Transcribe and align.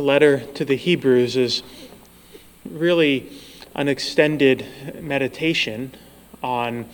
the 0.00 0.06
letter 0.06 0.38
to 0.54 0.64
the 0.64 0.76
Hebrews 0.76 1.36
is 1.36 1.62
really 2.64 3.30
an 3.74 3.86
extended 3.86 4.64
meditation 4.98 5.94
on 6.42 6.88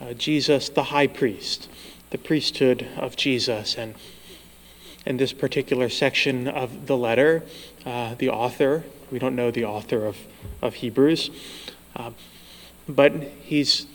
uh, 0.00 0.12
Jesus, 0.12 0.68
the 0.68 0.84
high 0.84 1.08
priest, 1.08 1.68
the 2.10 2.18
priesthood 2.18 2.86
of 2.96 3.16
Jesus. 3.16 3.74
And 3.74 3.96
in 5.04 5.16
this 5.16 5.32
particular 5.32 5.88
section 5.88 6.46
of 6.46 6.86
the 6.86 6.96
letter, 6.96 7.42
uh, 7.84 8.14
the 8.14 8.28
author, 8.28 8.84
we 9.10 9.18
don't 9.18 9.34
know 9.34 9.50
the 9.50 9.64
author 9.64 10.06
of, 10.06 10.18
of 10.62 10.74
Hebrews, 10.74 11.30
uh, 11.96 12.12
but 12.88 13.12
he's 13.42 13.86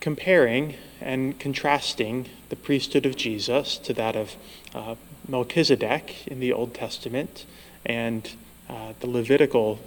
comparing 0.00 0.74
and 1.00 1.38
contrasting 1.38 2.28
the 2.50 2.56
priesthood 2.56 3.06
of 3.06 3.16
Jesus 3.16 3.78
to 3.78 3.94
that 3.94 4.14
of 4.14 4.36
uh, 4.74 4.96
Melchizedek 5.26 6.26
in 6.26 6.38
the 6.38 6.52
Old 6.52 6.74
Testament 6.74 7.46
and 7.84 8.30
uh, 8.68 8.92
the 9.00 9.06
Levitical 9.06 9.78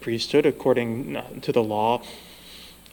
priesthood 0.00 0.46
according 0.46 1.16
uh, 1.16 1.28
to 1.40 1.52
the 1.52 1.62
law. 1.62 2.02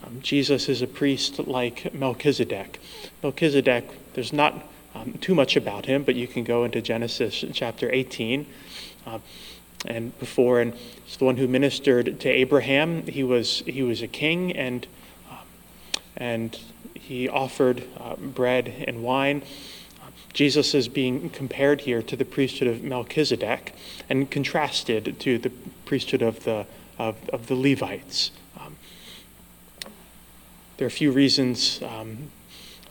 Um, 0.04 0.20
Jesus 0.22 0.68
is 0.68 0.82
a 0.82 0.86
priest 0.86 1.38
like 1.46 1.92
Melchizedek. 1.92 2.80
Melchizedek, 3.22 4.14
there's 4.14 4.32
not 4.32 4.66
um, 4.94 5.12
too 5.20 5.34
much 5.34 5.56
about 5.56 5.86
him, 5.86 6.02
but 6.02 6.14
you 6.14 6.26
can 6.26 6.42
go 6.44 6.64
into 6.64 6.80
Genesis 6.80 7.44
chapter 7.52 7.90
18. 7.92 8.46
Uh, 9.06 9.18
and 9.86 10.18
before, 10.18 10.60
and 10.60 10.74
he's 11.04 11.16
the 11.16 11.24
one 11.24 11.36
who 11.36 11.48
ministered 11.48 12.20
to 12.20 12.28
Abraham. 12.28 13.06
He 13.06 13.22
was 13.22 13.62
he 13.66 13.82
was 13.82 14.02
a 14.02 14.08
king, 14.08 14.52
and 14.52 14.86
um, 15.30 15.38
and 16.16 16.58
he 16.94 17.28
offered 17.28 17.84
uh, 17.98 18.16
bread 18.16 18.84
and 18.86 19.02
wine. 19.02 19.42
Jesus 20.32 20.74
is 20.74 20.88
being 20.88 21.30
compared 21.30 21.82
here 21.82 22.02
to 22.02 22.16
the 22.16 22.24
priesthood 22.24 22.68
of 22.68 22.82
Melchizedek 22.82 23.74
and 24.08 24.30
contrasted 24.30 25.18
to 25.20 25.38
the 25.38 25.50
priesthood 25.84 26.22
of 26.22 26.44
the, 26.44 26.66
of, 26.98 27.28
of 27.30 27.48
the 27.48 27.54
Levites. 27.54 28.30
Um, 28.58 28.76
there 30.76 30.86
are 30.86 30.88
a 30.88 30.90
few 30.90 31.10
reasons 31.10 31.82
um, 31.82 32.30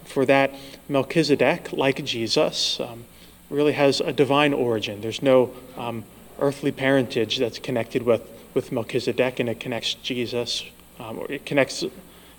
for 0.04 0.26
that. 0.26 0.54
Melchizedek, 0.90 1.72
like 1.72 2.04
Jesus, 2.04 2.80
um, 2.80 3.06
really 3.50 3.74
has 3.74 4.02
a 4.02 4.12
divine 4.12 4.54
origin. 4.54 5.02
There's 5.02 5.22
no 5.22 5.52
um, 5.78 6.04
earthly 6.40 6.72
parentage 6.72 7.38
that's 7.38 7.60
connected 7.60 8.04
with, 8.04 8.22
with 8.54 8.72
Melchizedek, 8.72 9.40
and 9.40 9.50
it 9.50 9.60
connects 9.60 9.94
Jesus, 9.94 10.66
um, 11.00 11.20
or 11.20 11.32
it 11.32 11.46
connects 11.46 11.84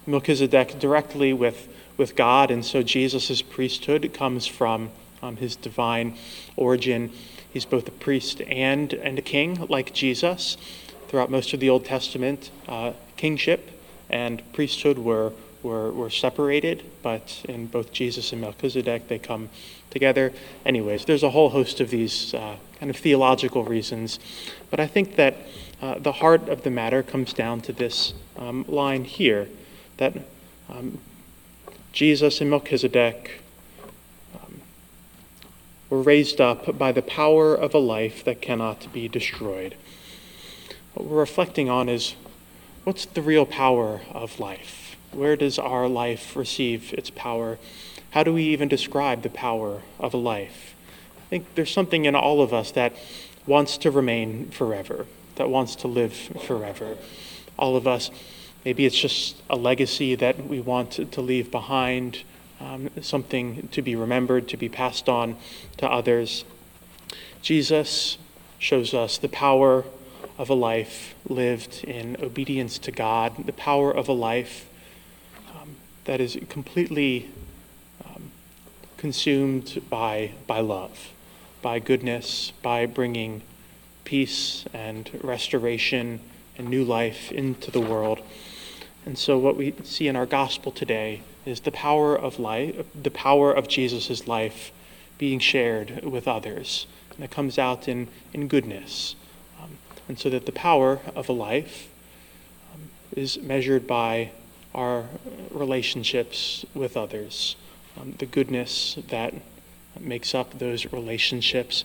Melchizedek 0.06 0.78
directly 0.78 1.32
with 1.32 1.68
with 2.00 2.16
God, 2.16 2.50
and 2.50 2.64
so 2.64 2.82
Jesus' 2.82 3.42
priesthood 3.42 4.14
comes 4.14 4.46
from 4.46 4.90
um, 5.22 5.36
his 5.36 5.54
divine 5.54 6.16
origin. 6.56 7.12
He's 7.52 7.66
both 7.66 7.86
a 7.88 7.90
priest 7.90 8.40
and, 8.40 8.94
and 8.94 9.18
a 9.18 9.22
king, 9.22 9.66
like 9.68 9.92
Jesus. 9.92 10.56
Throughout 11.08 11.30
most 11.30 11.52
of 11.52 11.60
the 11.60 11.68
Old 11.68 11.84
Testament, 11.84 12.50
uh, 12.66 12.94
kingship 13.18 13.70
and 14.08 14.42
priesthood 14.54 14.96
were, 14.96 15.32
were, 15.62 15.92
were 15.92 16.08
separated, 16.08 16.84
but 17.02 17.44
in 17.46 17.66
both 17.66 17.92
Jesus 17.92 18.32
and 18.32 18.40
Melchizedek, 18.40 19.08
they 19.08 19.18
come 19.18 19.50
together. 19.90 20.32
Anyways, 20.64 21.04
there's 21.04 21.22
a 21.22 21.30
whole 21.30 21.50
host 21.50 21.80
of 21.80 21.90
these 21.90 22.32
uh, 22.32 22.56
kind 22.78 22.88
of 22.88 22.96
theological 22.96 23.62
reasons, 23.64 24.18
but 24.70 24.80
I 24.80 24.86
think 24.86 25.16
that 25.16 25.36
uh, 25.82 25.98
the 25.98 26.12
heart 26.12 26.48
of 26.48 26.62
the 26.62 26.70
matter 26.70 27.02
comes 27.02 27.34
down 27.34 27.60
to 27.62 27.74
this 27.74 28.14
um, 28.38 28.64
line 28.68 29.04
here 29.04 29.48
that 29.98 30.14
um, 30.70 30.98
Jesus 31.92 32.40
and 32.40 32.48
Melchizedek 32.48 33.40
um, 34.34 34.60
were 35.88 36.02
raised 36.02 36.40
up 36.40 36.78
by 36.78 36.92
the 36.92 37.02
power 37.02 37.54
of 37.54 37.74
a 37.74 37.78
life 37.78 38.24
that 38.24 38.40
cannot 38.40 38.92
be 38.92 39.08
destroyed. 39.08 39.74
What 40.94 41.06
we're 41.06 41.18
reflecting 41.18 41.68
on 41.68 41.88
is 41.88 42.14
what's 42.84 43.06
the 43.06 43.22
real 43.22 43.44
power 43.44 44.02
of 44.12 44.38
life? 44.38 44.96
Where 45.12 45.34
does 45.34 45.58
our 45.58 45.88
life 45.88 46.36
receive 46.36 46.92
its 46.92 47.10
power? 47.10 47.58
How 48.12 48.22
do 48.22 48.32
we 48.32 48.44
even 48.44 48.68
describe 48.68 49.22
the 49.22 49.30
power 49.30 49.82
of 49.98 50.14
a 50.14 50.18
life? 50.18 50.74
I 51.18 51.28
think 51.30 51.54
there's 51.54 51.72
something 51.72 52.04
in 52.04 52.14
all 52.14 52.40
of 52.40 52.54
us 52.54 52.70
that 52.72 52.92
wants 53.46 53.76
to 53.78 53.90
remain 53.90 54.50
forever, 54.50 55.06
that 55.36 55.50
wants 55.50 55.74
to 55.76 55.88
live 55.88 56.12
forever. 56.12 56.96
All 57.58 57.76
of 57.76 57.86
us 57.86 58.10
Maybe 58.64 58.84
it's 58.84 58.98
just 58.98 59.36
a 59.48 59.56
legacy 59.56 60.14
that 60.16 60.46
we 60.46 60.60
want 60.60 60.92
to, 60.92 61.20
leave 61.20 61.50
behind, 61.50 62.22
um, 62.60 62.90
something 63.00 63.68
to 63.68 63.80
be 63.80 63.96
remembered, 63.96 64.48
to 64.48 64.56
be 64.56 64.68
passed 64.68 65.08
on 65.08 65.36
to 65.78 65.88
others. 65.88 66.44
Jesus 67.40 68.18
shows 68.58 68.92
us 68.92 69.16
the 69.16 69.28
power 69.28 69.84
of 70.36 70.50
a 70.50 70.54
life 70.54 71.14
lived 71.26 71.84
in 71.84 72.16
obedience 72.22 72.78
to 72.78 72.90
God, 72.90 73.46
the 73.46 73.52
power 73.52 73.90
of 73.90 74.08
a 74.08 74.12
life 74.12 74.68
um, 75.54 75.76
that 76.04 76.20
is 76.20 76.38
completely 76.50 77.30
um, 78.04 78.30
consumed 78.98 79.80
by, 79.88 80.32
by 80.46 80.60
love, 80.60 81.12
by 81.62 81.78
goodness, 81.78 82.52
by 82.62 82.84
bringing 82.84 83.40
peace 84.04 84.66
and 84.74 85.10
restoration 85.22 86.20
and 86.60 86.68
new 86.68 86.84
life 86.84 87.32
into 87.32 87.70
the 87.70 87.80
world. 87.80 88.20
And 89.06 89.16
so, 89.16 89.38
what 89.38 89.56
we 89.56 89.74
see 89.82 90.08
in 90.08 90.14
our 90.14 90.26
gospel 90.26 90.70
today 90.70 91.22
is 91.46 91.60
the 91.60 91.72
power 91.72 92.14
of 92.14 92.38
life, 92.38 92.84
the 92.94 93.10
power 93.10 93.50
of 93.50 93.66
Jesus' 93.66 94.28
life 94.28 94.70
being 95.16 95.38
shared 95.38 96.04
with 96.04 96.28
others. 96.28 96.86
And 97.16 97.24
it 97.24 97.30
comes 97.30 97.58
out 97.58 97.88
in, 97.88 98.08
in 98.34 98.46
goodness. 98.46 99.16
Um, 99.60 99.78
and 100.06 100.18
so 100.18 100.28
that 100.28 100.44
the 100.44 100.52
power 100.52 101.00
of 101.16 101.30
a 101.30 101.32
life 101.32 101.88
um, 102.74 102.90
is 103.16 103.38
measured 103.38 103.86
by 103.86 104.30
our 104.74 105.06
relationships 105.50 106.66
with 106.74 106.94
others, 106.94 107.56
um, 107.98 108.14
the 108.18 108.26
goodness 108.26 108.98
that 109.08 109.32
makes 109.98 110.34
up 110.34 110.58
those 110.58 110.92
relationships. 110.92 111.84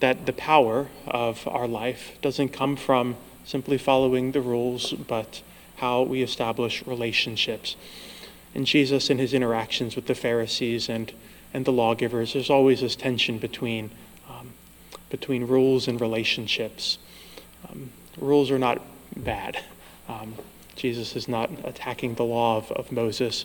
That 0.00 0.26
the 0.26 0.32
power 0.32 0.88
of 1.06 1.46
our 1.48 1.66
life 1.66 2.18
doesn't 2.20 2.50
come 2.50 2.76
from 2.76 3.16
simply 3.44 3.78
following 3.78 4.32
the 4.32 4.40
rules, 4.40 4.92
but 4.92 5.42
how 5.76 6.02
we 6.02 6.22
establish 6.22 6.86
relationships. 6.86 7.76
And 8.54 8.66
Jesus, 8.66 9.10
in 9.10 9.18
his 9.18 9.34
interactions 9.34 9.96
with 9.96 10.06
the 10.06 10.14
Pharisees 10.14 10.88
and, 10.88 11.12
and 11.52 11.64
the 11.64 11.72
lawgivers, 11.72 12.32
there's 12.32 12.50
always 12.50 12.80
this 12.80 12.96
tension 12.96 13.38
between, 13.38 13.90
um, 14.28 14.52
between 15.10 15.46
rules 15.46 15.86
and 15.88 16.00
relationships. 16.00 16.98
Um, 17.68 17.90
rules 18.18 18.50
are 18.50 18.58
not 18.58 18.82
bad. 19.14 19.62
Um, 20.08 20.34
Jesus 20.74 21.16
is 21.16 21.28
not 21.28 21.50
attacking 21.64 22.14
the 22.14 22.24
law 22.24 22.58
of, 22.58 22.72
of 22.72 22.92
Moses. 22.92 23.44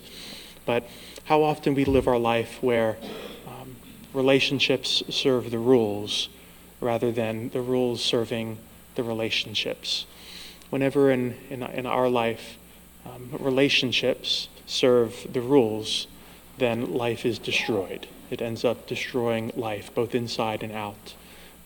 But 0.64 0.88
how 1.24 1.42
often 1.42 1.74
we 1.74 1.84
live 1.84 2.08
our 2.08 2.18
life 2.18 2.62
where 2.62 2.96
um, 3.46 3.76
relationships 4.12 5.02
serve 5.10 5.50
the 5.50 5.58
rules 5.58 6.28
rather 6.82 7.10
than 7.10 7.48
the 7.50 7.62
rules 7.62 8.04
serving 8.04 8.58
the 8.96 9.02
relationships 9.02 10.04
whenever 10.72 11.10
in, 11.10 11.36
in, 11.50 11.62
in 11.62 11.84
our 11.84 12.08
life 12.08 12.56
um, 13.04 13.28
relationships 13.38 14.48
serve 14.66 15.26
the 15.30 15.42
rules, 15.42 16.06
then 16.56 16.94
life 16.94 17.26
is 17.26 17.38
destroyed. 17.38 18.06
It 18.30 18.40
ends 18.40 18.64
up 18.64 18.86
destroying 18.86 19.52
life, 19.54 19.94
both 19.94 20.14
inside 20.14 20.62
and 20.62 20.72
out. 20.72 21.14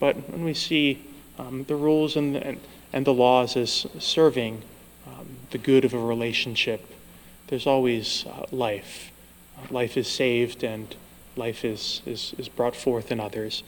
But 0.00 0.28
when 0.28 0.43
we 0.43 0.55
see 0.55 1.05
um, 1.38 1.62
the 1.69 1.76
rules 1.76 2.16
and, 2.16 2.34
and, 2.34 2.60
and, 2.93 3.06
the 3.06 3.15
laws 3.15 3.56
as 3.56 3.87
serving 4.00 4.62
um, 5.06 5.28
the 5.53 5.59
good 5.59 5.84
of 5.84 5.94
a 5.94 5.99
relationship, 6.00 6.84
there's 7.47 7.69
always 7.69 8.26
uh, 8.26 8.47
life. 8.50 9.12
Uh, 9.56 9.72
life 9.72 9.97
is 9.97 10.09
saved 10.09 10.65
and 10.65 10.97
life 11.37 11.65
is, 11.65 12.03
is, 12.06 12.34
is 12.38 12.49
brought 12.49 12.75
forth 12.75 13.12
in 13.12 13.21
others. 13.21 13.62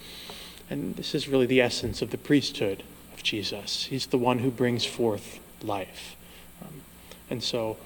And 0.70 0.96
this 0.96 1.14
is 1.14 1.28
really 1.28 1.46
the 1.46 1.60
essence 1.60 2.02
of 2.02 2.10
the 2.10 2.19
priesthood 2.19 2.82
of 3.14 3.22
Jesus. 3.22 3.84
He's 3.84 4.06
the 4.06 4.19
one 4.19 4.40
who 4.40 4.50
brings 4.50 4.84
forth 4.84 5.40
life. 5.62 6.16
Um, 6.62 6.82
and 7.31 7.43
so 7.43 7.78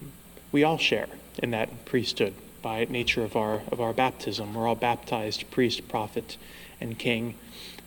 um, 0.00 0.12
we 0.52 0.62
all 0.62 0.78
share 0.78 1.08
in 1.42 1.50
that 1.52 1.84
priesthood 1.86 2.34
by 2.60 2.86
nature 2.90 3.24
of 3.24 3.34
our, 3.34 3.62
of 3.72 3.80
our 3.80 3.92
baptism. 3.92 4.54
We're 4.54 4.68
all 4.68 4.74
baptized 4.74 5.50
priest, 5.50 5.88
prophet, 5.88 6.36
and 6.80 6.98
king. 6.98 7.34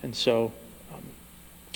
And 0.01 0.15
so 0.15 0.53
um, 0.91 1.03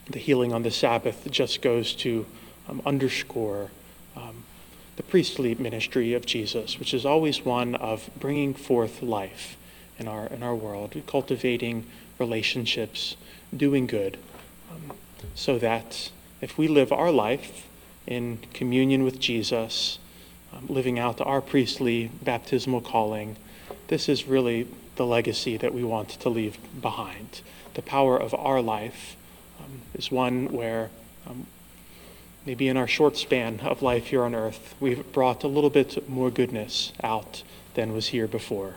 the 0.09 0.19
healing 0.19 0.51
on 0.51 0.63
the 0.63 0.71
Sabbath 0.71 1.27
just 1.29 1.61
goes 1.61 1.93
to 1.95 2.25
um, 2.67 2.81
underscore 2.85 3.69
um, 4.15 4.43
the 4.95 5.03
priestly 5.03 5.53
ministry 5.55 6.13
of 6.13 6.25
Jesus, 6.25 6.79
which 6.79 6.93
is 6.93 7.05
always 7.05 7.45
one 7.45 7.75
of 7.75 8.09
bringing 8.19 8.55
forth 8.55 9.03
life 9.03 9.55
in 9.97 10.07
our, 10.07 10.27
in 10.27 10.43
our 10.43 10.55
world, 10.55 10.95
cultivating 11.07 11.85
relationships, 12.19 13.15
doing 13.55 13.87
good 13.87 14.17
so 15.33 15.57
that 15.59 16.11
if 16.41 16.57
we 16.57 16.67
live 16.67 16.91
our 16.91 17.11
life 17.11 17.67
in 18.07 18.39
communion 18.53 19.03
with 19.03 19.19
Jesus, 19.19 19.99
um, 20.53 20.65
living 20.67 20.99
out 20.99 21.19
our 21.21 21.41
priestly 21.41 22.09
baptismal 22.23 22.81
calling, 22.81 23.35
this 23.87 24.07
is 24.07 24.25
really 24.25 24.67
the 24.95 25.05
legacy 25.05 25.57
that 25.57 25.73
we 25.73 25.83
want 25.83 26.09
to 26.09 26.29
leave 26.29 26.57
behind. 26.81 27.41
The 27.73 27.81
power 27.81 28.17
of 28.17 28.33
our 28.33 28.61
life 28.61 29.17
um, 29.59 29.81
is 29.93 30.11
one 30.11 30.51
where 30.51 30.89
um, 31.27 31.47
maybe 32.45 32.67
in 32.67 32.77
our 32.77 32.87
short 32.87 33.17
span 33.17 33.59
of 33.61 33.81
life 33.81 34.07
here 34.07 34.23
on 34.23 34.35
earth, 34.35 34.75
we've 34.79 35.11
brought 35.11 35.43
a 35.43 35.47
little 35.47 35.69
bit 35.69 36.07
more 36.07 36.29
goodness 36.29 36.93
out 37.03 37.43
than 37.73 37.91
was 37.91 38.07
here 38.07 38.27
before. 38.27 38.75